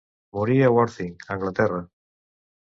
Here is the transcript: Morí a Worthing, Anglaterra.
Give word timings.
Morí 0.37 0.55
a 0.67 0.71
Worthing, 0.77 1.11
Anglaterra. 1.37 1.79